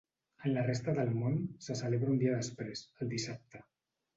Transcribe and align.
En 0.47 0.53
la 0.55 0.61
resta 0.69 0.95
del 0.99 1.11
món, 1.17 1.37
se 1.67 1.77
celebra 1.83 2.11
un 2.15 2.25
dia 2.25 2.35
després, 2.41 2.85
el 3.05 3.13
dissabte. 3.13 3.63